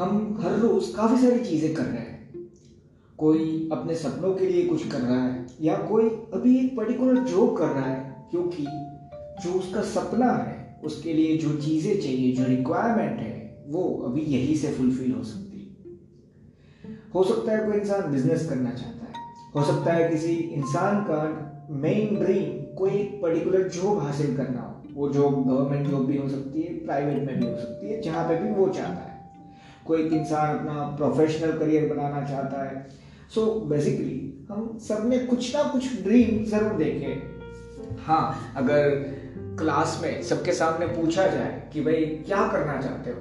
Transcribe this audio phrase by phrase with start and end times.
[0.00, 2.30] हम हर रोज काफ़ी सारी चीज़ें कर रहे हैं।
[3.18, 6.04] कोई अपने सपनों के लिए कुछ कर रहा है, या कोई
[6.34, 8.66] अभी एक पर्टिकुलर जॉब कर रहा है, क्योंकि
[9.42, 14.56] जो उसका सपना है, उसके लिए जो चीज़ें चाहिए, जो रिक्वायरमेंट है, वो अभी यही
[14.56, 15.92] से फुलफिल हो सकती है।
[17.14, 19.12] हो सकता है कोई इंसान बिज़नेस करना चाहता है।
[19.54, 21.20] हो सकता है किसी इंसान का
[21.70, 26.28] मेन ड्रीम कोई एक पर्टिकुलर जॉब हासिल करना हो। वो जॉब गवर्नमेंट जॉब भी हो
[26.28, 29.09] सकती है प्राइवेट में भी हो सकती है, जहाँ पे भी वो चाहता है।
[29.90, 32.88] कोई इंसान अपना प्रोफेशनल करियर बनाना चाहता है।
[33.34, 37.40] सो so, बेसिकली हम सब में कुछ ना कुछ ड्रीम ज़रूर देखें।
[37.98, 38.88] हाँ अगर
[39.58, 43.16] क्लास में सबके सामने पूछा जाए कि भाई क्या करना चाहते हो?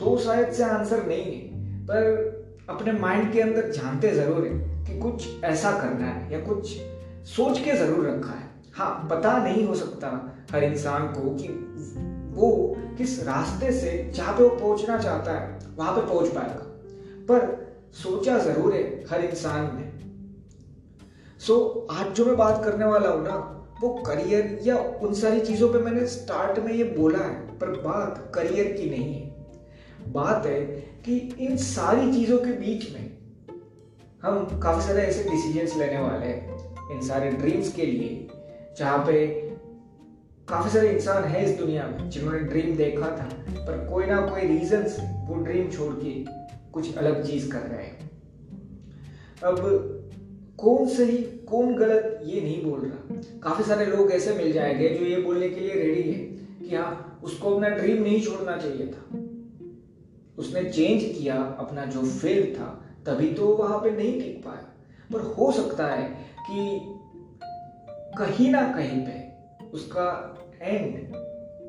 [0.00, 1.40] तो शायद से आंसर नहीं है।
[1.84, 2.34] पर
[2.68, 6.76] अपने माइंड के अंदर जानते ज़रूर है कि कुछ ऐसा करना है या कुछ
[7.26, 11.48] सोच के ज़रूर रखा है। हाँ पता नहीं हो सकता हर इंसान को कि
[12.40, 16.64] वो किस रास्ते से जहाँ पे वो पहुँचना चाहता है। वहाँ पे पहुँच पाएगा।
[17.28, 17.52] पर
[17.94, 19.92] सोचा ज़रूर है हर इंसान ने
[21.40, 23.36] सो आज जो मैं बात करने वाला हूँ ना,
[23.80, 28.30] वो करियर या उन सारी चीज़ों पे मैंने स्टार्ट में ये बोला है, पर बात
[28.34, 30.60] करियर की नहीं है। बात है
[31.04, 33.12] कि इन सारी चीज़ों के बीच में
[34.22, 38.28] हम काफ़ी सारे ऐसे डिसीजंस लेने वाले हैं। इन सारे ड्रीम्स के लिए,
[38.78, 39.26] जहाँ पे
[40.48, 43.28] काफ़ी सारे इंसान है इस दुनिया में जिन्होंने ड्रीम देखा था,
[43.58, 44.82] पर कोई ना कोई रीजन
[45.28, 46.24] वो ड्रीम छोड़ के
[46.72, 48.10] कुछ अलग चीज़ कर रहे हैं।
[49.44, 49.60] अब
[50.58, 55.04] कौन सही, कौन गलत ये नहीं बोल रहा। काफ़ी सारे लोग ऐसे मिल जाएँगे जो
[55.04, 56.18] ये बोलने के लिए रेडी है
[56.68, 59.18] कि हाँ उसको अपना ड्रीम नहीं छोड़ना चाहिए था।
[60.38, 64.70] उसने चेंज किया अपना जो फ़ील्ड था, तभी तो वहाँ पे नहीं टिक पाया।
[65.12, 66.08] पर हो सकता है
[66.50, 66.80] कि
[68.18, 69.24] कहीं ना कहीं पे
[69.72, 70.33] उसका
[70.64, 71.14] एंड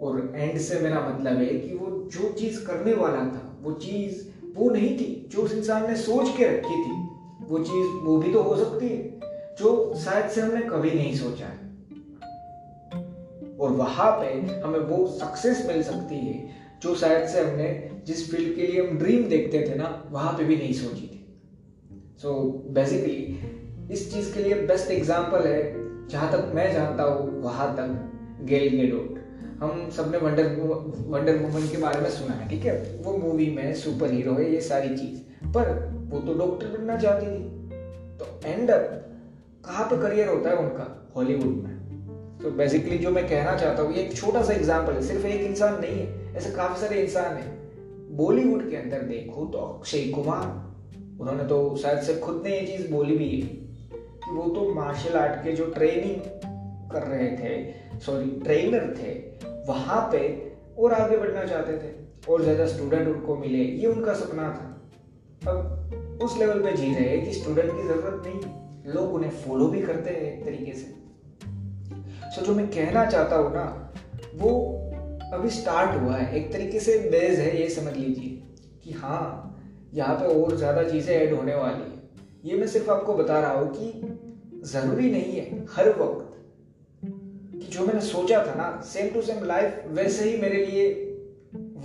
[0.03, 4.23] और एंड से मेरा मतलब है कि वो जो चीज़ करने वाला था वो चीज़
[4.55, 6.95] वो नहीं थी जो उस इंसान ने सोच के रखी थी
[7.47, 9.19] वो चीज़ वो भी तो हो सकती है
[9.59, 11.63] जो शायद से हमने कभी नहीं सोचा है।
[13.59, 14.31] और वहाँ पे
[14.61, 16.49] हमें वो सक्सेस मिल सकती है
[16.83, 17.67] जो शायद से हमने
[18.07, 21.21] जिस फ़ील्ड के लिए हम ड्रीम देखते थे ना वहाँ पे भी नहीं सोची थी।
[22.21, 25.61] सो so, बेसिकली इस चीज़ के लिए बेस्ट एग्ज़ाम्पल है
[26.07, 28.11] जहाँ तक मैं जानता हूँ वहाँ तक
[28.43, 29.19] गेल गेडोट
[29.59, 30.43] हम सबने वंडर
[31.07, 32.99] वंडर वुमन के बारे में सुना है, ठीक है?
[33.03, 37.25] वो मूवी में सुपर हीरो है, ये सारी चीज़। पर वो तो डॉक्टर बनना चाहती
[37.25, 37.69] थी।
[38.17, 38.71] तो एंड
[39.65, 41.09] कहाँ पे करियर होता है उनका?
[41.15, 41.75] हॉलीवुड में।
[42.43, 45.41] तो बेसिकली जो मैं कहना चाहता हूँ, ये एक छोटा सा एग्ज़ाम्पल है, सिर्फ़ एक
[45.41, 47.57] इंसान नहीं है, ऐसे काफ़ी सारे इंसान है।
[48.17, 50.75] बॉलीवुड के अंदर देखो तो अक्षय कुमार,
[51.21, 53.47] उन्होंने तो शायद से खुद ने ये चीज़ बोली भी है
[54.17, 56.34] कि वो तो मार्शल आर्ट के जो ट्रेनिंग
[56.91, 59.13] कर रहे थे सॉरी ट्रेनर थे,
[59.67, 60.21] वहाँ पे
[60.79, 61.93] और आगे बढ़ना चाहते थे,
[62.29, 64.71] और ज़्यादा स्टूडेंट उनको मिले, ये उनका सपना था।
[65.51, 69.81] अब उस लेवल पे जी रहे कि स्टूडेंट की ज़रूरत नहीं, लोग उन्हें फॉलो भी
[69.81, 70.93] करते हैं एक तरीके से।
[72.31, 73.65] सो जो मैं कहना चाहता हूँ ना,
[74.35, 74.51] वो
[75.33, 78.29] अभी स्टार्ट हुआ है, एक तरीके से बेज है, ये समझ लीजिए,
[78.83, 79.51] कि हाँ
[79.93, 82.03] यहाँ पे और ज़्यादा चीज़ें ऐड होने वाली है।
[82.45, 86.34] ये मैं सिर्फ़ आपको बता रहा हूँ कि ज़रूरी नहीं है, हर वक्त
[87.69, 90.89] जो मैंने सोचा था ना सेम टू सेम लाइफ वैसे ही मेरे लिए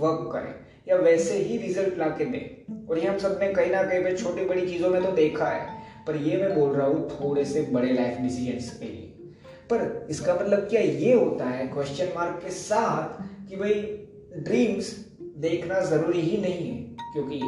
[0.01, 0.53] वर्क करे,
[0.87, 2.39] या वैसे ही रिज़ल्ट ला के दे।
[2.89, 5.65] और ये हम सबने कहीं ना कहीं पे छोटी बड़ी चीज़ों में तो देखा है,
[6.07, 9.07] पर ये मैं बोल रहा हूँ, थोड़े से बड़े लाइफ डिसीज़न के लिए।
[9.69, 13.73] पर इसका मतलब क्या ये होता है क्वेश्चन मार्क के साथ, कि भाई
[14.37, 14.95] ड्रीम्स
[15.37, 16.77] देखना ज़रूरी ही नहीं है,
[17.13, 17.39] क्योंकि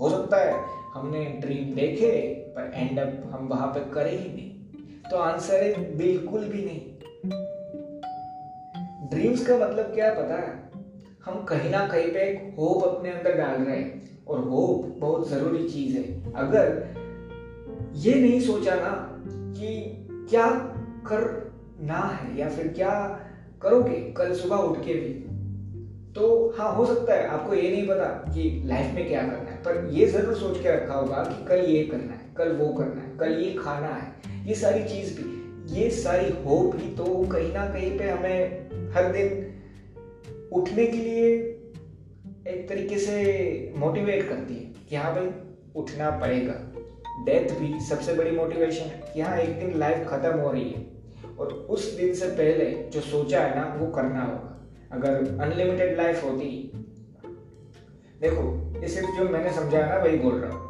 [0.00, 0.54] हो सकता है,
[0.94, 2.10] हमने ड्रीम देखे,
[2.56, 6.80] पर एंड अप हम वहाँ पे करे ही नहीं। तो आंसर है, बिल्कुल भी नहीं।
[9.10, 10.54] ड्रीम्स का मतलब क्या पता है?
[11.26, 15.28] हम कहीं ना कहीं पे एक होप अपने अंदर डाल रहे हैं और होप बहुत
[15.30, 16.84] ज़रूरी चीज़ है। अगर
[17.96, 18.90] ये नहीं सोचा ना
[19.58, 19.68] कि
[20.30, 20.48] क्या
[21.06, 22.92] करना है या फिर क्या
[23.62, 25.12] करोगे कल सुबह उठ के भी
[26.14, 26.26] तो
[26.58, 28.04] हाँ हो सकता है, आपको ये नहीं पता
[28.34, 31.64] कि लाइफ में क्या करना है, पर ये ज़रूर सोच के रखा होगा कि कल
[31.64, 35.34] ये करना है, कल वो करना है, कल ये खाना है, ये सारी चीज़ भी,
[35.74, 38.65] ये सारी होप ही तो कहीं ना कहीं पे हमें
[38.96, 39.52] हर दिन
[40.52, 41.34] उठने के लिए
[42.48, 45.30] एक तरीके से मोटिवेट करती है कि हाँ भाई,
[45.76, 46.54] उठना पड़ेगा।
[47.24, 50.86] डेथ भी सबसे बड़ी मोटिवेशन है कि हाँ एक दिन लाइफ खत्म हो रही है।
[51.38, 56.24] और उस दिन से पहले जो सोचा है ना, वो करना होगा। अगर अनलिमिटेड लाइफ
[56.24, 56.72] होती,
[58.20, 60.66] देखो, ये सिर्फ़ जो मैंने समझाया ना, वही बोल रहा हूँ।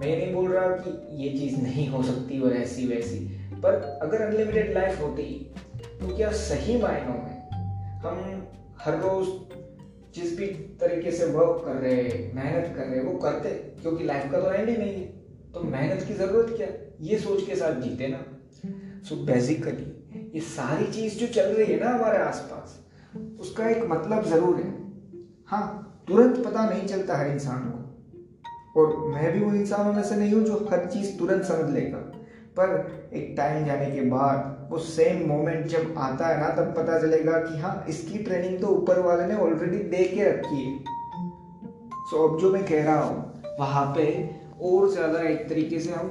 [0.00, 3.18] मैं ये नहीं बोल रहा कि ये चीज़ नहीं हो सकती और ऐसी वैसी
[3.54, 5.50] पर अगर अनलिमिटेड लाइफ होती
[6.00, 7.33] तो क्या सही मायनों में
[8.06, 8.46] हम
[8.80, 9.26] हर रोज
[10.14, 10.46] जिस भी
[10.80, 12.02] तरीके से वर्क कर रहे,
[12.34, 13.50] मेहनत कर रहे हैं वो करते,
[13.82, 15.06] क्योंकि लाइफ का तो एंड ही नहीं है।
[15.52, 16.68] तो मेहनत की ज़रूरत क्या
[17.00, 18.24] ये सोच के साथ जीते ना।
[19.08, 22.78] सो बेसिकली ये सारी चीज़ जो चल रही है ना हमारे आसपास,
[23.40, 24.70] उसका एक मतलब ज़रूर है।
[25.46, 25.66] हाँ
[26.08, 30.32] तुरंत पता नहीं चलता है इंसान को। और मैं भी वो इंसानों में से नहीं
[30.32, 31.98] हूँ जो हर चीज़ तुरंत समझ लेगा।
[32.58, 36.98] पर एक टाइम जाने के बाद वो सेम मोमेंट जब आता है ना, तब पता
[37.00, 40.78] चलेगा कि हाँ इसकी ट्रेनिंग तो ऊपर वाले ने ऑलरेडी दे के रखी है।
[42.10, 44.06] सो अब जो मैं कह रहा हूँ, वहाँ पे
[44.62, 46.08] और ज़्यादा एक तरीके से हम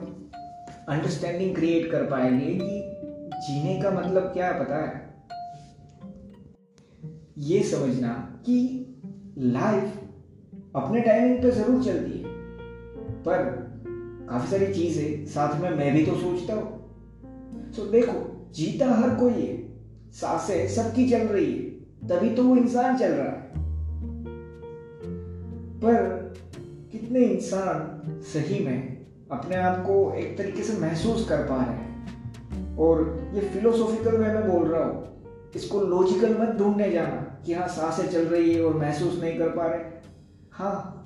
[0.89, 2.79] अंडरस्टैंडिंग क्रिएट कर पाएँगे कि
[3.37, 5.01] जीने का मतलब क्या है, पता है?
[7.39, 8.13] ये समझना
[8.45, 8.59] कि
[9.37, 9.99] लाइफ
[10.75, 12.33] अपने टाइमिंग पे ज़रूर चलती है,
[13.23, 13.43] पर
[14.29, 18.13] काफ़ी सारी चीज़ें साथ में मैं भी तो सोचता हूँ। सो देखो
[18.55, 19.57] जीता हर कोई है।
[20.11, 21.69] साँसें सबकी चल रही है।
[22.09, 23.51] तभी तो वो इंसान चल रहा है।
[25.79, 26.33] पर
[26.91, 32.77] कितने इंसान सही में अपने आप को एक तरीके से महसूस कर पा रहे हैं।
[32.77, 37.67] और ये फिलोसॉफिकल वे में बोल रहा हूँ, इसको लॉजिकल मत ढूँढने जाना कि हाँ
[37.67, 39.81] साँसें चल रही है और महसूस नहीं कर पा रहे।
[40.51, 40.99] हाँ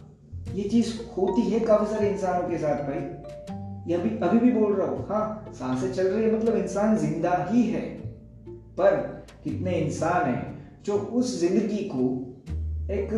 [0.53, 3.56] ये चीज़ होती है काफ़ी सारे इंसानों के साथ भाई।
[3.87, 7.35] ये अभी अभी भी बोल रहा हूँ हाँ साँसें चल रही है मतलब इंसान ज़िंदा
[7.49, 7.81] ही है।
[8.77, 8.95] पर
[9.43, 12.03] कितने इंसान हैं जो उस ज़िंदगी को
[12.93, 13.13] एक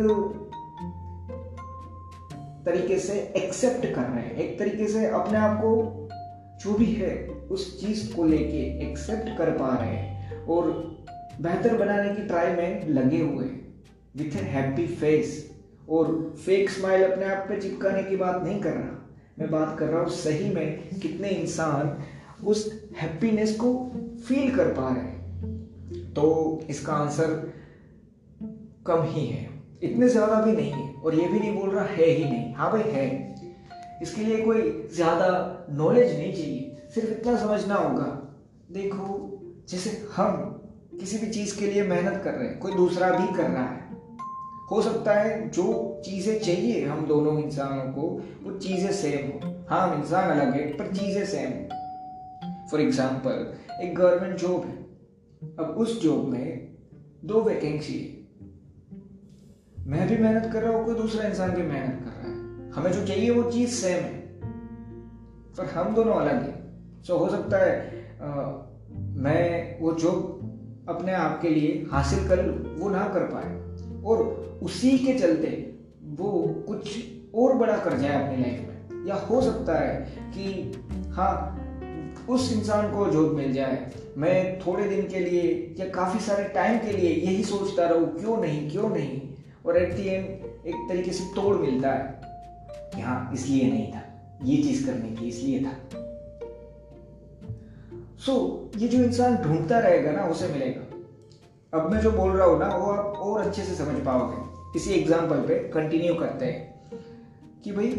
[2.66, 6.08] तरीके से एक्सेप्ट कर रहे हैं, एक तरीके से अपने आप को
[6.62, 7.14] जो भी है,
[7.50, 10.70] उस चीज़ को लेके एक्सेप्ट कर पा रहे हैं। और
[11.40, 13.44] बेहतर बनाने की ट्राई में लगे हुए
[14.16, 15.50] विथ ए हैप्पी फेस
[15.88, 18.96] और फेक स्माइल अपने आप पे चिपकाने की बात नहीं कर रहा।
[19.40, 21.96] मैं बात कर रहा हूँ सही में कितने इंसान
[22.44, 23.72] उस हैप्पीनेस को
[24.26, 27.32] फील कर पा रहे हैं। तो इसका आंसर
[28.86, 29.48] कम ही है।
[29.82, 32.70] इतने ज़्यादा भी नहीं है और ये भी नहीं बोल रहा है ही नहीं। हाँ
[32.72, 33.08] भाई, है।
[34.02, 38.06] इसके लिए कोई ज़्यादा नॉलेज नहीं चाहिए। सिर्फ़ इतना समझना होगा।
[38.72, 39.06] देखो,
[39.68, 40.36] जैसे हम
[41.00, 43.79] किसी भी चीज़ के लिए मेहनत कर रहे हैं, कोई दूसरा भी कर रहा है
[44.70, 48.02] हो सकता है जो चीज़ें चाहिए हम दोनों इंसानों को
[48.42, 53.82] वो चीज़ें सेम हो। हाँ हम इंसान अलग है पर चीज़ें सेम हो। फॉर एग्ज़ाम्पल
[53.82, 54.78] एक गवर्नमेंट जॉब है।
[55.58, 56.68] अब उस जॉब में
[57.24, 58.18] दो वैकेंसी है।
[59.86, 62.92] मैं भी मेहनत कर रहा हूँ कोई दूसरा इंसान भी मेहनत कर रहा है। हमें
[62.92, 64.18] जो चाहिए वो चीज़ सेम है।
[65.56, 68.26] पर हम दोनों अलग हैं। सो हो सकता है आ,
[69.16, 72.40] मैं वो जॉब अपने आप के लिए हासिल कर
[72.78, 73.48] वो ना कर पाए।
[74.04, 74.18] और
[74.62, 75.74] उसी के चलते
[76.04, 77.04] वो कुछ
[77.34, 79.96] और बड़ा कर जाए अपनी लाइफ में। या हो सकता है
[80.30, 80.72] कि
[81.08, 81.56] हाँ
[82.28, 86.78] उस इंसान को जॉब मिल जाए। मैं थोड़े दिन के लिए या काफ़ी सारे टाइम
[86.78, 89.20] के लिए यही सोचता रहूँ क्यों नहीं क्यों नहीं?
[89.66, 90.24] और एट दी एंड
[90.66, 92.20] एक तरीके से तोड़ मिलता है
[92.94, 94.02] कि हाँ इसलिए नहीं था।
[94.44, 96.00] ये चीज़ करने की इसलिए था।
[98.18, 100.89] सो so, ये जो इंसान ढूंढता रहेगा ना उसे मिलेगा।
[101.72, 104.92] अब मैं जो बोल रहा हूँ ना, वो आप और अच्छे से समझ पाओगे। इसी
[104.92, 107.90] एग्ज़ाम्पल पे कंटिन्यू करते हैं कि भाई,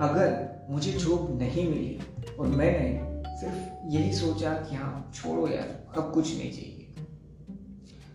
[0.00, 6.10] अगर मुझे जॉब नहीं मिली और मैंने सिर्फ़ यही सोचा कि हाँ छोड़ो यार, अब
[6.14, 6.80] कुछ नहीं चाहिए।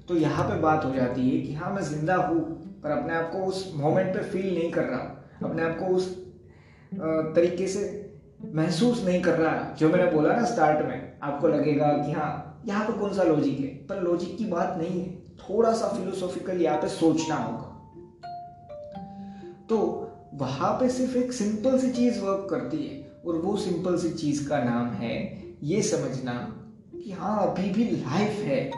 [0.07, 2.39] तो यहाँ पे बात हो जाती है कि हाँ मैं ज़िंदा हूँ,
[2.83, 4.99] पर अपने आप को उस मोमेंट पे फील नहीं कर रहा।
[5.43, 6.07] अपने आप को उस
[6.91, 7.81] तरीके से
[8.53, 12.87] महसूस नहीं कर रहा, जो मैंने बोला ना स्टार्ट में, आपको लगेगा कि हाँ यहाँ
[12.87, 13.67] पर कौन सा लॉजिक है?
[13.67, 17.65] पर लॉजिक की बात नहीं है। थोड़ा सा फिलोसॉफिकल यहाँ पे सोचना होगा।
[19.69, 24.09] तो वहाँ पे सिर्फ़ एक सिंपल सी चीज़ वर्क करती है और वो सिंपल सी
[24.09, 26.33] चीज़ का नाम है ये समझना
[27.03, 28.71] कि हाँ अभी भी लाइफ है।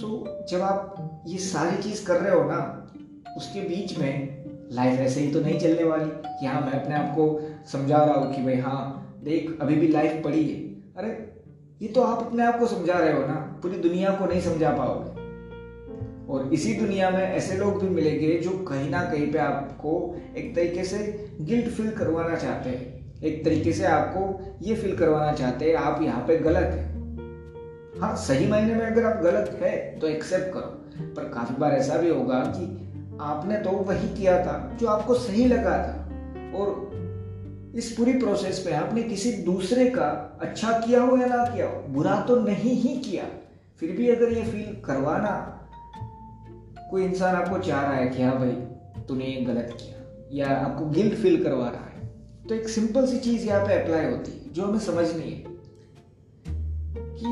[0.00, 2.92] सो so, जब आप ये सारी चीज़ कर रहे हो ना
[3.36, 7.14] उसके बीच में लाइफ ऐसे ही तो नहीं चलने वाली। कि हाँ मैं अपने आप
[7.18, 7.40] को
[7.72, 11.42] समझा रहा हूँ कि भाई हाँ देख अभी भी लाइफ पड़ी है। अरे,
[11.82, 14.70] ये तो आप अपने आप को समझा रहे हो ना। पूरी दुनिया को नहीं समझा
[14.70, 15.10] पाओगे।
[16.32, 20.56] और इसी दुनिया में ऐसे लोग भी मिलेंगे जो कहीं ना कहीं पे आपको एक
[20.56, 25.64] तरीके से गिल्ट फील करवाना चाहते हैं। एक तरीके से आपको ये फील करवाना चाहते
[25.64, 26.92] हैं, आप यहाँ पे गलत है।
[28.00, 30.84] हाँ सही मायने में अगर आप गलत है तो एक्सेप्ट करो।
[31.14, 32.64] पर काफ़ी बार ऐसा भी होगा कि
[33.20, 35.98] आपने तो वही किया था जो आपको सही लगा था।
[36.58, 36.91] और
[37.74, 40.08] इस पूरी प्रोसेस पे आपने किसी दूसरे का
[40.40, 43.24] अच्छा किया हो या ना किया हो, बुरा तो नहीं ही किया,
[43.82, 45.30] फिर भी अगर ये फील करवाना,
[46.90, 48.52] कोई इंसान आपको चाह रहा है कि हाँ भाई,
[49.08, 52.10] तूने ये गलत किया, या आपको गिल्ट फील करवा रहा है
[52.48, 55.44] तो एक सिंपल सी चीज़ यहाँ पे अप्लाई होती है, जो हमें समझनी है,
[57.14, 57.28] कि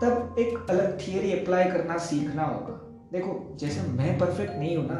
[0.00, 2.80] तब एक अलग थियरी अप्लाई करना सीखना होगा।
[3.12, 4.96] देखो, जैसे मैं परफेक्ट नहीं हूँ ना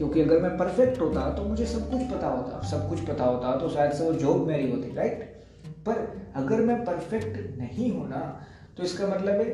[0.00, 3.56] क्योंकि अगर मैं परफेक्ट होता तो मुझे सब कुछ पता होता। सब कुछ पता होता
[3.56, 5.22] तो शायद से वो जॉब मेरी होती राइट
[5.86, 5.98] पर
[6.34, 8.20] अगर मैं परफेक्ट नहीं हूँ ना
[8.76, 9.44] तो इसका मतलब है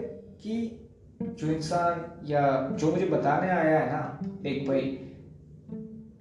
[0.43, 0.83] कि
[1.23, 4.81] जो इंसान या जो मुझे बताने आया है ना, एक भाई,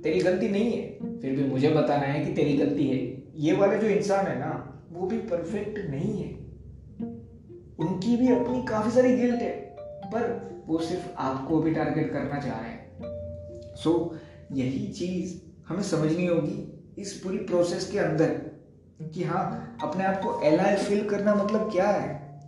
[0.03, 2.97] तेरी गलती नहीं है, फिर भी मुझे बताना है कि तेरी गलती है।
[3.35, 4.51] ये वाले जो इंसान है ना,
[4.91, 6.29] वो भी परफेक्ट नहीं है।
[7.79, 9.51] उनकी भी अपनी काफ़ी सारी गिल्ट है,
[10.05, 12.84] पर वो सिर्फ़ आपको भी टारगेट करना चाह रहे हैं।
[13.75, 15.37] सो so, यही चीज़
[15.69, 18.29] हमें समझनी होगी इस पूरी प्रोसेस के अंदर
[19.13, 22.39] कि हाँ अपने आप को एलाइव फील करना मतलब क्या है?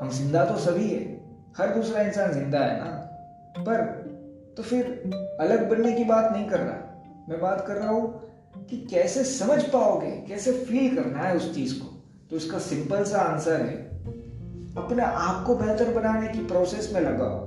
[0.00, 2.90] हम ज़िंदा तो सभी है हर दूसरा इंसान ज़िंदा है ना?
[3.58, 3.84] पर
[4.56, 4.84] तो फिर
[5.40, 8.20] अलग बनने की बात नहीं कर रहा मैं बात कर रहा हूँ
[8.70, 12.02] कि कैसे समझ पाओगे कैसे फील करना है उस चीज़ को?
[12.30, 13.76] तो इसका सिंपल सा आंसर है
[14.76, 17.38] अपने आप को बेहतर बनाने की प्रोसेस में लगाओ।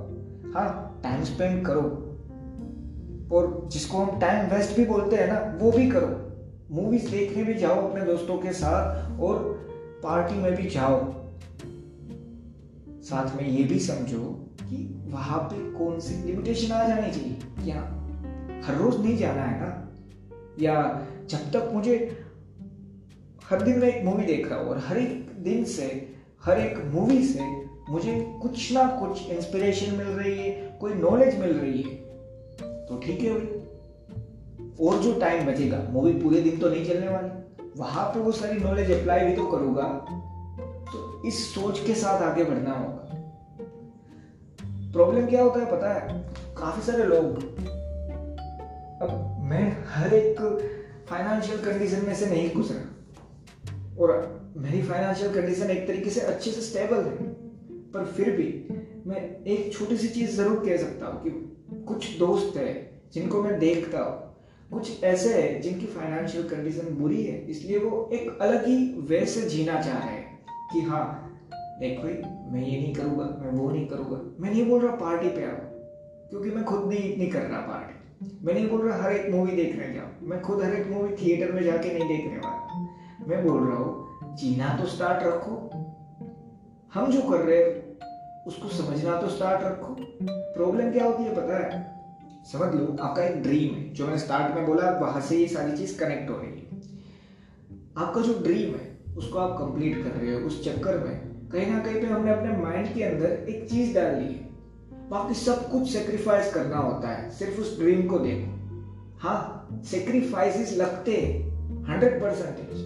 [0.54, 2.03] हाँ टाइम स्पेंड करो।
[3.34, 6.20] और जिसको हम टाइम वेस्ट भी बोलते हैं ना, वो भी करो।
[6.70, 9.38] मूवीज़ देखने भी जाओ अपने दोस्तों के साथ और
[10.02, 11.12] पार्टी में भी जाओ।
[13.02, 17.80] साथ में ये भी समझो कि वहाँ पे कौन सी लिमिटेशन आ जानी चाहिए क्या
[18.64, 19.92] हर रोज नहीं जाना है ना?
[20.60, 22.24] या जब तक मुझे
[23.50, 26.14] हर दिन मैं एक मूवी देख रहा हूँ और हर एक दिन से,
[26.44, 27.40] हर एक मूवी से
[27.90, 32.03] मुझे कुछ ना कुछ इंस्पिरेशन मिल रही है, कोई नॉलेज मिल रही है।
[32.88, 33.46] तो ठीक है भाई।
[34.80, 37.28] और जो टाइम बचेगा मूवी पूरे दिन तो नहीं चलने वाली।
[37.76, 39.88] वहाँ पे वो सारी नॉलेज अप्लाई भी तो करूँगा।
[40.92, 43.22] तो इस सोच के साथ आगे बढ़ना होगा।
[44.92, 46.18] प्रॉब्लम क्या होता है पता है?
[46.56, 47.38] काफ़ी सारे लोग,
[49.02, 50.40] अब मैं हर एक
[51.08, 56.60] फाइनेंशियल कंडीशन में से नहीं गुजरा और मेरी फाइनेंशियल कंडीशन एक तरीके से अच्छे से
[56.60, 57.32] स्टेबल है।
[57.92, 58.46] पर फिर भी
[59.06, 61.30] मैं एक छोटी सी चीज़ ज़रूर कह सकता हूँ कि
[61.84, 62.72] कुछ दोस्त है
[63.14, 64.22] जिनको मैं देखता हूँ।
[64.70, 68.76] कुछ ऐसे है जिनकी फाइनेंशियल कंडीशन बुरी है, इसलिए वो एक अलग ही
[69.08, 70.38] वे से जीना चाह रहे हैं
[70.72, 71.06] कि हाँ
[71.80, 72.12] देख भाई,
[72.52, 75.56] मैं ये नहीं करूँगा, मैं वो नहीं करूँगा। मैं नहीं बोल रहा पार्टी पे आओ,
[76.30, 77.92] क्योंकि मैं खुद नहीं नहीं कर रहा पार्टी
[78.44, 81.52] मैं नहीं बोल रहा हर एक मूवी देखने जाओ मैं खुद हर एक मूवी थिएटर
[81.52, 85.56] में जाके नहीं देखने वाला। मैं बोल रहा हूँ, जीना तो स्टार्ट रखो।
[86.92, 87.83] हम जो कर रहे हैं
[88.46, 91.94] उसको समझना तो स्टार्ट रखो। प्रॉब्लम क्या होती है पता है?
[92.52, 95.76] समझ लो, आपका एक ड्रीम है, जो मैंने स्टार्ट में बोला, वहाँ से ये सारी
[95.76, 96.64] चीज़ कनेक्ट हो रही है।
[97.98, 101.78] आपका जो ड्रीम है, उसको आप कंप्लीट कर रहे हो, उस चक्कर में कहीं ना
[101.78, 104.44] कहीं पे हमने अपने माइंड के अंदर एक चीज़ डाल ली है।
[105.10, 108.54] बाकी सब कुछ सेक्रीफाइस करना होता है, सिर्फ़ उस ड्रीम को देखो।
[109.18, 111.44] हाँ सेक्रीफाइसेस लगते हैं
[111.84, 112.84] हंड्रेड परसेंटेज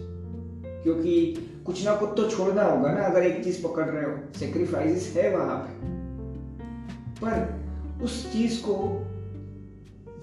[0.83, 5.15] क्योंकि कुछ ना कुछ तो छोड़ना होगा ना अगर एक चीज़ पकड़ रहे हो। सेक्रीफाइस
[5.17, 5.89] है वहाँ पे।
[7.25, 7.59] पर
[8.05, 9.05] उस चीज़ को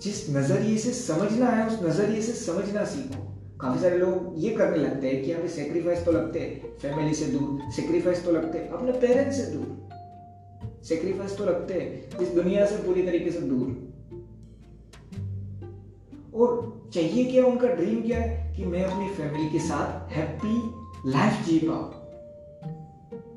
[0.01, 4.77] जिस नज़रिए से समझना है, उस नज़रिए से समझना सीखो। काफ़ी सारे लोग ये करने
[4.77, 8.69] लगते हैं कि हमें सेक्रीफाइस तो लगते हैं। फैमिली से दूर सेक्रीफाइस तो लगते हैं।
[8.69, 9.89] अपने पेरेंट्स से दूर।
[10.83, 13.93] सेक्रीफाइस तो लगते हैं। इस दुनिया से पूरी तरीके से दूर।
[16.33, 18.57] और चाहिए क्या उनका ड्रीम क्या है?
[18.57, 21.91] कि मैं अपनी फैमिली के साथ हैप्पी लाइफ जी पाऊँ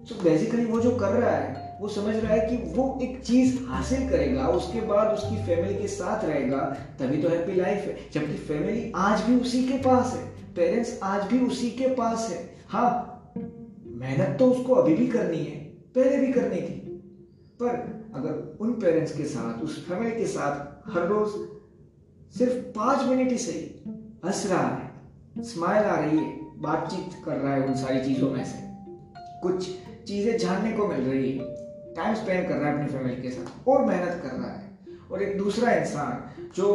[0.06, 3.58] सो बेसिकली वो जो कर रहा है, वो समझ रहा है कि वो एक चीज़
[3.64, 6.58] हासिल करेगा, उसके बाद उसकी फैमिली के साथ रहेगा,
[7.00, 11.26] तभी तो हैप्पी लाइफ है। जबकि फैमिली आज भी उसी के पास है पेरेंट्स आज
[11.26, 13.34] भी उसी के पास है। हाँ
[13.96, 15.58] मेहनत तो उसको अभी भी करनी है,
[15.94, 16.80] पहले भी करनी थी।
[17.62, 17.76] पर
[18.14, 21.28] अगर उन पेरेंट्स के साथ, उस फैमिली के साथ हर रोज
[22.38, 23.62] सिर्फ़ पाँच मिनट ही सही,
[24.24, 28.44] हंस रहा है स्माइल आ रही है बातचीत कर रहा है उन सारी चीज़ों में
[28.44, 28.58] से।
[29.42, 29.68] कुछ
[30.08, 31.44] चीज़ें जानने को मिल रही है।
[31.94, 34.66] टाइम स्पेंड कर रहा है अपनी फैमिली के साथ और मेहनत कर रहा है।
[35.10, 36.68] और एक दूसरा इंसान जो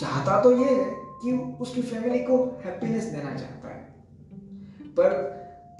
[0.00, 0.84] चाहता तो ये है
[1.22, 3.80] कि उसकी फैमिली को हैप्पीनेस देना चाहता है।
[4.90, 5.10] पर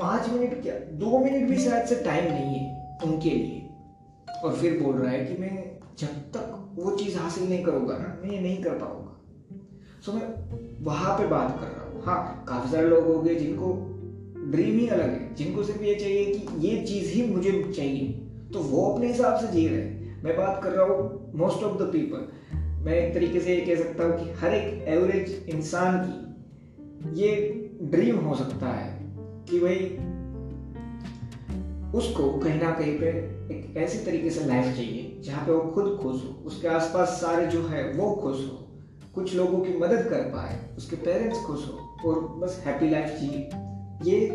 [0.01, 3.69] पाँच मिनट क्या, दो मिनट भी शायद से टाइम नहीं है उनके लिए।
[4.45, 8.17] और फिर बोल रहा है कि मैं जब तक वो चीज़ हासिल नहीं करूँगा ना,
[8.23, 9.02] मैं ये नहीं कर पाऊँगा।
[10.07, 13.73] सो मैं वहाँ पे बात कर रहा हूँ। हाँ काफ़ी सारे लोग हो गए जिनको
[14.51, 18.09] ड्रीम ही अलग है। जिनको सिर्फ़ ये चाहिए कि ये चीज़ ही मुझे चाहिए।
[18.53, 19.85] तो वो अपने हिसाब से जी रहे
[20.25, 22.29] मैं बात कर रहा हूँ मोस्ट ऑफ़ द पीपल
[22.85, 27.35] मैं एक तरीके से ये कह सकता हूँ कि हर एक एवरेज इंसान की ये
[27.83, 29.15] ड्रीम हो सकता है
[29.51, 29.77] कि भाई
[31.99, 33.07] उसको कहीं ना कहीं पे
[33.55, 37.47] एक ऐसे तरीके से लाइफ चाहिए जहाँ पे वो खुद खुश हो। उसके आसपास सारे
[37.47, 38.69] जो है वो खुश हो।
[39.15, 43.51] कुछ लोगों की मदद कर पाए, उसके पेरेंट्स खुश हो और बस हैप्पी लाइफ जिए।
[44.13, 44.27] ये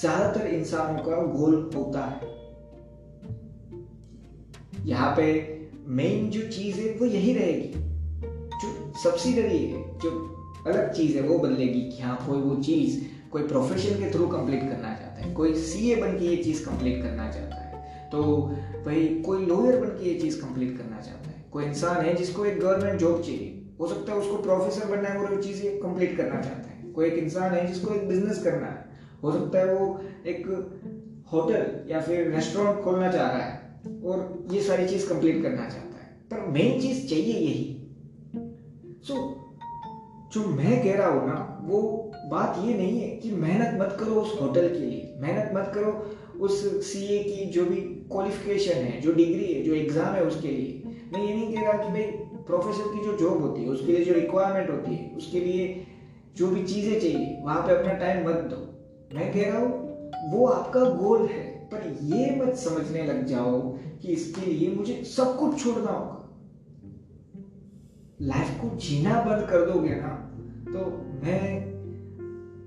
[0.00, 2.34] ज़्यादातर इंसानों का गोल होता है।
[4.86, 7.74] यहाँ पे मेन जो चीज़ है, वो यही रहेगी।
[8.62, 10.10] जो सब्सिडरी है, जो
[10.66, 13.00] अलग चीज़ है, वो बदलेगी कि हाँ कोई वो चीज़,
[13.30, 17.02] कोई प्रोफेशन के थ्रू कंप्लीट करना चाहता है, कोई सीए बन के ये चीज़ कंप्लीट
[17.02, 18.22] करना चाहता है। तो
[18.86, 22.46] भाई, कोई लॉयर बन के ये चीज़ कंप्लीट करना चाहता है। कोई इंसान है जिसको
[22.46, 26.16] एक गवर्नमेंट जॉब चाहिए हो सकता है उसको प्रोफेसर बनना है और वो चीज़ कंप्लीट
[26.16, 28.84] करना चाहता है। कोई एक इंसान है जिसको एक बिज़नेस करना है।
[29.22, 30.46] हो सकता है वो एक
[31.32, 36.02] होटल या फिर रेस्टोरेंट खोलना चाह रहा है और ये सारी चीज़ कंप्लीट करना चाहता
[36.02, 37.64] है। पर मेन चीज़ चाहिए यही।
[39.02, 41.80] सो so, जो मैं कह रहा हूँ ना वो
[42.30, 45.90] बात ये नहीं है कि मेहनत मत करो उस होटल के लिए। मेहनत मत करो
[46.40, 47.76] उस सीए की जो भी
[48.12, 51.82] क्वालिफिकेशन है जो डिग्री है जो एग्ज़ाम है उसके लिए। मैं ये नहीं कह रहा
[51.82, 52.02] कि भाई
[52.46, 55.86] प्रोफेसर की जो जॉब होती है, उसके लिए जो रिक्वायरमेंट होती है, उसके लिए
[56.36, 58.56] जो भी चीज़ें चाहिए, वहाँ पे अपना टाइम मत दो।
[59.14, 63.60] मैं कह रहा हूँ, वो आपका गोल है, पर ये मत समझने लग जाओ
[64.02, 66.20] कि इसके लिए मुझे सब कुछ छोड़ना होगा।
[68.22, 70.08] लाइफ को जीना बंद कर दोगे ना
[70.66, 70.84] तो
[71.22, 71.72] मैं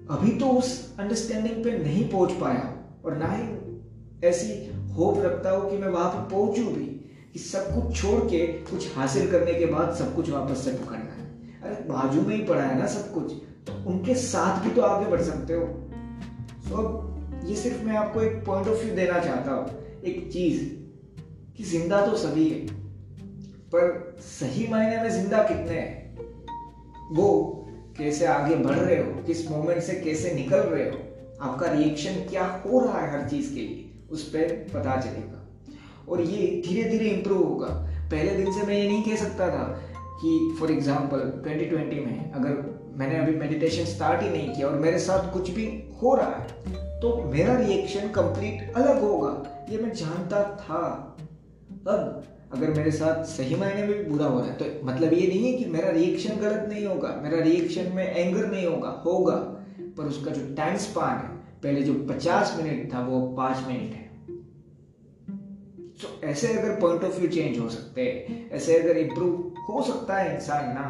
[0.09, 2.73] अभी तो उस अंडरस्टैंडिंग पे नहीं पहुँच पाया,
[3.05, 4.53] और ना ही ऐसी
[4.93, 6.85] होप रखता हूँ कि मैं वहाँ पर पहुंचू भी।
[7.33, 11.11] कि सब कुछ छोड़ के कुछ हासिल करने के बाद सब कुछ वापस से पकड़ना
[11.11, 11.25] है।
[11.63, 13.31] अरे, बाजू में ही पड़ा है ना सब कुछ
[13.67, 15.65] तो उनके साथ भी तो आगे बढ़ सकते हो।
[16.75, 20.63] अब ये सिर्फ़ मैं आपको एक पॉइंट ऑफ़ व्यू देना चाहता हूँ। एक चीज़
[21.57, 22.59] कि ज़िंदा तो सभी है,
[23.67, 25.95] पर सही मायने में ज़िंदा कितने हैं?
[27.11, 27.29] वो
[27.97, 30.97] कैसे आगे बढ़ रहे हो, किस मोमेंट से कैसे निकल रहे हो,
[31.41, 35.36] आपका रिएक्शन क्या हो रहा है हर चीज़ के लिए, उस पर पता चलेगा।
[36.09, 37.67] और ये धीरे धीरे इम्प्रूव होगा।
[38.11, 39.63] पहले दिन से मैं ये नहीं कह सकता था
[40.21, 42.63] कि फॉर एग्ज़ाम्पल 2020 में अगर
[42.97, 45.65] मैंने अभी मेडिटेशन स्टार्ट ही नहीं किया और मेरे साथ कुछ भी
[46.01, 49.31] हो रहा है तो मेरा रिएक्शन कंप्लीट अलग होगा।
[49.69, 50.83] ये मैं जानता था।
[51.87, 52.23] अब
[52.53, 55.43] अगर मेरे साथ सही मायने में भी बुरा हो रहा है तो मतलब ये नहीं
[55.43, 59.35] है कि मेरा रिएक्शन गलत नहीं होगा, मेरा रिएक्शन में एंगर नहीं होगा होगा।
[59.97, 61.29] पर उसका जो टाइम स्पान है,
[61.63, 64.06] पहले जो पचास मिनट था, वो पाँच मिनट है।
[66.01, 69.81] तो so, ऐसे अगर पॉइंट ऑफ़ व्यू चेंज हो सकते हैं ऐसे अगर इम्प्रूव हो
[69.83, 70.83] सकता है इंसान ना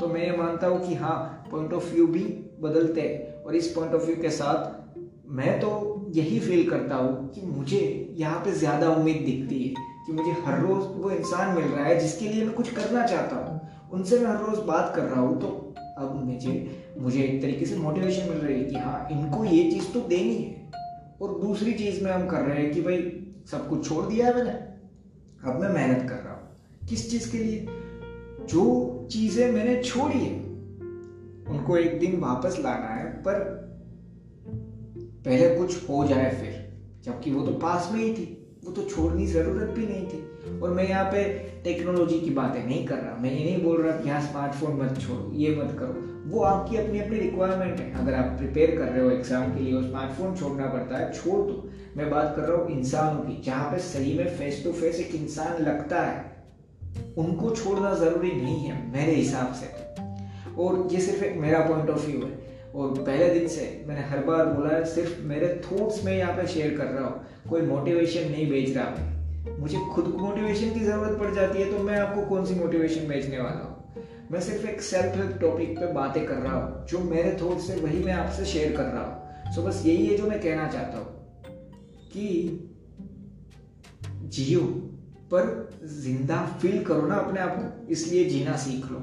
[0.00, 1.16] तो मैं ये मानता हूँ कि हाँ
[1.50, 2.22] पॉइंट ऑफ़ व्यू भी
[2.60, 5.70] बदलते हैं। और इस पॉइंट ऑफ़ व्यू के साथ मैं तो
[6.14, 7.80] यही फील करता हूँ कि मुझे
[8.18, 9.74] यहाँ पे ज़्यादा उम्मीद दिखती है
[10.06, 13.36] कि मुझे हर रोज वो इंसान मिल रहा है जिसके लिए मैं कुछ करना चाहता
[13.36, 13.60] हूँ।
[13.92, 15.48] उनसे मैं हर रोज बात कर रहा हूँ तो
[15.98, 16.54] अब मुझे
[16.98, 20.34] मुझे एक तरीके से मोटिवेशन मिल रही है कि हाँ इनको ये चीज़ तो देनी
[20.34, 20.72] है।
[21.22, 22.96] और दूसरी चीज़ में हम कर रहे हैं कि भाई
[23.50, 24.50] सब कुछ छोड़ दिया है मैंने।
[25.50, 26.48] अब मैं मेहनत कर रहा हूँ।
[26.88, 27.66] किस चीज़ के लिए?
[28.48, 30.38] जो चीज़ें मैंने छोड़ी है,
[31.48, 33.64] उनको एक दिन वापस लाना है, पर
[35.24, 36.72] पहले कुछ हो जाए फिर।
[37.04, 40.70] जबकि वो तो पास में ही थी। वो तो छोड़नी ज़रूरत भी नहीं थी। और
[40.70, 41.24] मैं यहाँ पे
[41.64, 44.98] टेक्नोलॉजी की बातें नहीं कर रहा। मैं ये नहीं बोल रहा कि यहाँ स्मार्टफ़ोन मत
[45.00, 49.02] छोड़ो, ये मत करो। वो आपकी अपनी अपनी रिक्वायरमेंट है। अगर आप प्रिपेयर कर रहे
[49.02, 52.70] हो एग्ज़ाम के लिए स्मार्टफ़ोन छोड़ना पड़ता है, छोड़ दो। मैं बात कर रहा हूँ
[52.70, 56.32] इंसानों की, जहाँ पे सही में फेस टू फेस एक इंसान लगता है,
[57.18, 59.66] उनको छोड़ना ज़रूरी नहीं है, मेरे हिसाब से
[60.54, 62.42] और ये सिर्फ़ एक मेरा पॉइंट ऑफ़ व्यू है।
[62.74, 66.46] और पहले दिन से मैंने हर बार बोला है, सिर्फ़ मेरे थॉट्स में यहाँ पे
[66.46, 70.80] शेयर कर रहा हूँ। कोई मोटिवेशन नहीं भेज रहा। मैं मुझे खुद को मोटिवेशन की
[70.80, 73.73] ज़रूरत पड़ जाती है तो मैं आपको कौन सी मोटिवेशन भेजने वाला हूँ?
[74.32, 77.76] मैं सिर्फ़ एक सेल्फ हेल्प टॉपिक पे बातें कर रहा हूँ, जो मेरे थॉट्स है
[77.76, 80.98] वही मैं आपसे शेयर कर रहा हूँ। सो बस यही है जो मैं कहना चाहता
[80.98, 81.06] हूँ
[82.12, 82.70] कि
[84.26, 84.60] जियो
[85.32, 88.98] पर ज़िंदा फील करो ना अपने आप को, इसलिए जीना सीख लो।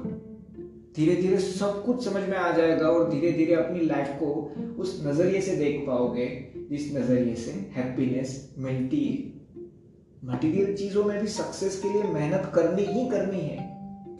[0.96, 4.26] धीरे धीरे सब कुछ समझ में आ जाएगा और धीरे धीरे अपनी लाइफ को
[4.78, 6.26] उस नज़रिए से देख पाओगे,
[6.70, 9.30] जिस नज़रिए से हैप्पीनेस मिलती है।
[10.24, 13.71] मटेरियल चीज़ों में भी सक्सेस के लिए मेहनत करनी ही करनी है।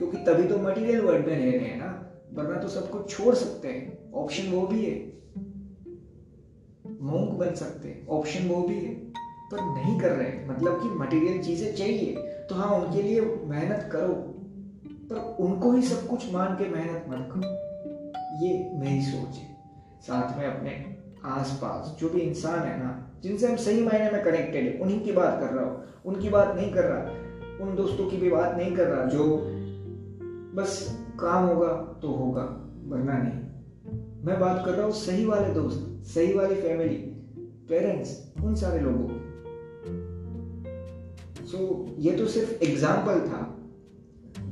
[0.02, 3.34] क्योंकि तभी तो मटेरियल वर्ल्ड में रह रहे हैं ना, वरना तो सब कुछ छोड़
[3.34, 4.96] सकते हैं। ऑप्शन वो भी है।
[7.02, 8.94] मोंक बन सकते हैं। ऑप्शन वो भी है।
[9.52, 12.16] पर नहीं कर रहे मतलब कि मटेरियल चीज़ें चाहिए
[12.48, 14.12] तो हाँ उनके लिए मेहनत करो।
[15.10, 19.56] पर उनको ही सब कुछ मान के मेहनत मत करो। ये मेरी सोच है।
[20.02, 24.74] साथ में अपने आसपास जो भी इंसान है ना, जिनसे हम सही मायने में कनेक्टेड
[24.74, 27.22] है, उन्हीं की बात कर रहा हूँ। उनकी बात नहीं कर रहा।
[27.64, 29.52] उन दोस्तों की भी बात नहीं कर रहा, जो
[30.54, 30.76] बस
[31.20, 31.68] काम होगा
[32.02, 32.42] तो होगा
[32.86, 36.96] वरना नहीं। मैं बात कर रहा हूँ सही वाले दोस्त सही वाली फैमिली
[37.68, 38.10] पेरेंट्स
[38.44, 39.08] उन सारे लोगों
[41.46, 41.64] सो so,
[41.98, 43.40] ये तो सिर्फ़ एग्ज़ाम्पल था।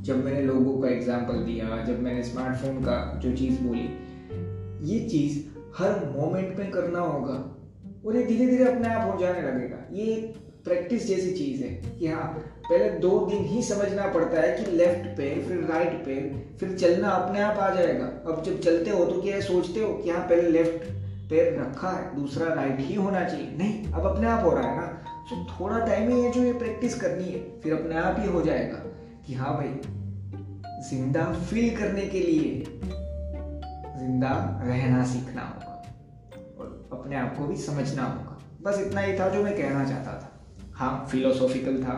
[0.03, 3.89] जब मैंने लोगों का एग्ज़ाम्पल दिया जब मैंने स्मार्टफ़ोन का जो चीज़ बोली
[4.87, 5.39] ये चीज़
[5.79, 7.35] हर मोमेंट में करना होगा
[8.07, 10.35] और ये धीरे धीरे अपने आप हो जाने लगेगा। ये
[10.71, 12.25] प्रैक्टिस जैसी चीज़ है कि हाँ
[12.63, 17.09] पहले दो दिन ही समझना पड़ता है कि लेफ़्ट पैर फिर राइट पैर फिर चलना
[17.11, 20.51] अपने आप आ जाएगा। अब जब चलते हो तो क्या सोचते हो कि हाँ पहले
[20.51, 20.85] लेफ़्ट
[21.31, 24.77] पैर रखा है, दूसरा राइट ही होना चाहिए। नहीं, अब अपने आप हो रहा है
[24.77, 24.87] ना।
[25.31, 28.43] तो थोड़ा टाइम ही है जो ये प्रैक्टिस करनी है, फिर अपने आप ही हो
[28.43, 28.83] जाएगा
[29.27, 29.75] कि हाँ भाई,
[30.91, 32.65] ज़िंदा फील करने के लिए
[33.99, 35.83] ज़िंदा रहना सीखना होगा
[36.59, 40.13] और अपने आप को भी समझना होगा। बस इतना ही था जो मैं कहना चाहता
[40.13, 40.30] था।
[40.81, 41.95] हाँ फिलोसॉफिकल था,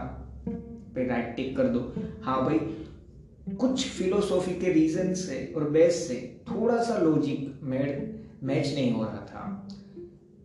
[0.95, 1.93] पे राइट टिक कर दो।
[2.23, 2.59] हाँ भाई,
[3.57, 7.61] कुछ फिलोसॉफी के रीजन से और बेस से थोड़ा सा लॉजिक
[8.43, 9.69] मैच नहीं हो रहा था।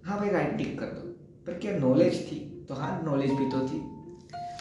[0.06, 1.08] हाँ भाई राइट टिक कर दो।
[1.48, 2.66] पर क्या नॉलेज थी?
[2.70, 3.82] तो हाँ नॉलेज भी तो थी।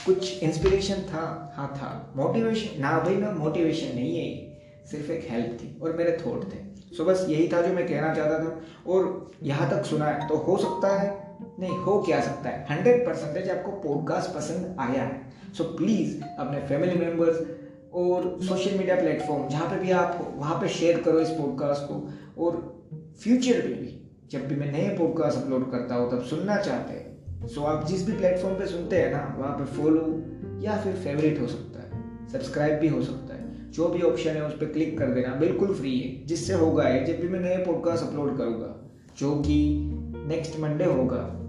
[0.07, 1.53] कुछ इंस्पिरेशन था?
[1.57, 4.59] हाँ था। मोटिवेशन ना भाई, ना मोटिवेशन नहीं है
[4.91, 6.59] सिर्फ़ एक हेल्प थी और मेरे थॉट थे।
[6.97, 10.37] सो बस यही था जो मैं कहना चाहता था। और यहाँ तक सुना है। तो
[10.37, 11.26] हो सकता है
[11.61, 12.67] नहीं, हो क्या सकता है?
[12.71, 17.47] हंड्रेड परसेंटेज आपको पॉडकास्ट पसंद आया है। सो प्लीज़ अपने फैमिली मेंबर्स
[17.95, 21.83] और सोशल मीडिया प्लेटफॉर्म जहाँ पे भी आप हो, वहाँ पे शेयर करो इस पॉडकास्ट
[21.83, 22.09] को।
[22.45, 22.83] और
[23.23, 27.47] फ्यूचर में भी, जब भी मैं नए पॉडकास्ट अपलोड करता हूँ, तब सुनना चाहते हैं।
[27.47, 30.23] सो आप जिस भी प्लेटफॉर्म पे सुनते हैं ना, वहाँ पे फॉलो
[30.61, 34.45] या फिर फेवरेट हो सकता है। सब्सक्राइब भी हो सकता है। जो भी ऑप्शन है,
[34.45, 37.57] उस पर क्लिक कर देना। बिल्कुल फ्री है। जिससे होगा है जब भी मैं नए
[37.57, 39.79] पॉडकास्ट अपलोड करूँगा, जो कि
[40.27, 41.46] नेक्स्ट मंडे होगा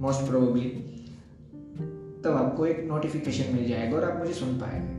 [0.00, 0.68] मोस्ट प्रोबेबली
[2.24, 4.98] तब आपको एक नोटिफिकेशन मिल जाएगा और आप मुझे सुन पाएँगे।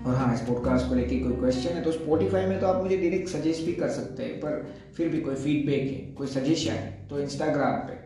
[0.00, 2.96] और हाँ इस पॉडकास्ट को लेके कोई क्वेश्चन है तो स्पॉटिफाई में तो आप मुझे
[2.96, 7.08] डायरेक्ट सजेस्ट भी कर सकते हैं, पर फिर भी कोई फीडबैक है, कोई सजेशन है
[7.08, 7.98] तो इंस्टाग्राम पे।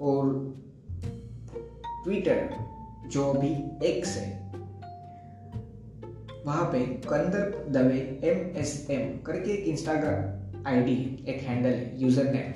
[0.00, 0.34] और
[2.04, 2.48] ट्विटर
[3.10, 3.52] जो भी
[3.86, 4.28] एक्स है,
[6.46, 12.00] वहाँ पे Kandar Dave M S M करके एक इंस्टाग्राम आईडी है, एक हैंडल है
[12.02, 12.52] यूज़र नेम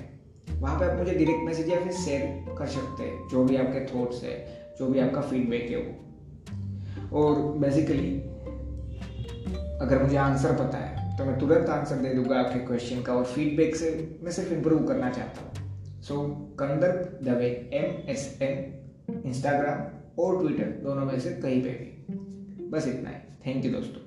[0.62, 3.84] वहाँ पे आप मुझे डायरेक्ट मैसेज या फिर शेयर कर सकते हैं, जो भी आपके
[3.86, 4.34] थॉट्स है,
[4.78, 8.12] जो भी आपका फीडबैक है वो। और बेसिकली
[9.82, 13.24] अगर मुझे आंसर पता है तो मैं तुरंत आंसर दे दूँगा आपके क्वेश्चन का और
[13.24, 13.90] फीडबैक से
[14.22, 16.20] मैं सिर्फ़ इम्प्रूव करना चाहता हूँ। So
[16.58, 22.88] Kandar Dave M S M Instagram और ट्विटर दोनों में से कहीं पे भी। बस
[22.88, 24.01] इतना ही। थैंक यू दोस्तों।